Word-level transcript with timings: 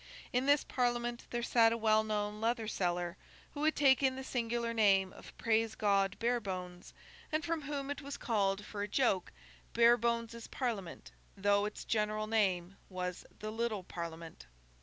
In 0.33 0.47
this 0.47 0.63
Parliament 0.63 1.25
there 1.29 1.43
sat 1.43 1.71
a 1.71 1.77
well 1.77 2.03
known 2.03 2.41
leather 2.41 2.67
seller, 2.67 3.17
who 3.53 3.63
had 3.65 3.75
taken 3.75 4.15
the 4.15 4.23
singular 4.23 4.73
name 4.73 5.13
of 5.13 5.37
Praise 5.37 5.75
God 5.75 6.17
Barebones, 6.17 6.91
and 7.31 7.45
from 7.45 7.61
whom 7.61 7.91
it 7.91 8.01
was 8.01 8.17
called, 8.17 8.65
for 8.65 8.81
a 8.81 8.87
joke, 8.87 9.31
Barebones's 9.73 10.47
Parliament, 10.47 11.11
though 11.37 11.65
its 11.65 11.85
general 11.85 12.25
name 12.25 12.77
was 12.89 13.27
the 13.37 13.51
Little 13.51 13.83
Parliament. 13.83 14.47